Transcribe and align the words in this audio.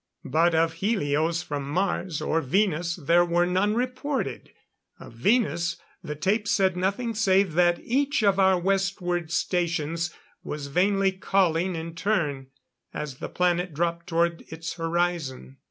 But 0.25 0.55
of 0.55 0.73
helios 0.81 1.43
from 1.43 1.69
Mars, 1.69 2.23
or 2.23 2.41
Venus, 2.41 2.95
there 2.95 3.23
were 3.23 3.45
none 3.45 3.75
reported. 3.75 4.49
Of 4.99 5.13
Venus, 5.13 5.77
the 6.03 6.15
tape 6.15 6.47
said 6.47 6.75
nothing 6.75 7.13
save 7.13 7.53
that 7.53 7.79
each 7.83 8.23
of 8.23 8.39
our 8.39 8.57
westward 8.59 9.29
stations 9.31 10.11
was 10.43 10.65
vainly 10.69 11.11
calling 11.11 11.75
in 11.75 11.93
turn, 11.93 12.47
as 12.91 13.17
the 13.17 13.29
planet 13.29 13.75
dropped 13.75 14.07
toward 14.07 14.41
its 14.51 14.73
horizon. 14.73 15.57